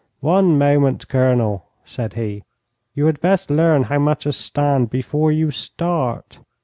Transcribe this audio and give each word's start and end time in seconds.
'One 0.19 0.57
moment, 0.57 1.07
Colonel,' 1.07 1.63
said 1.85 2.13
he; 2.15 2.43
'you 2.95 3.05
had 3.05 3.21
best 3.21 3.51
learn 3.51 3.83
how 3.83 3.99
matters 3.99 4.35
stand 4.35 4.89
before 4.89 5.31
you 5.31 5.51
start. 5.51 6.39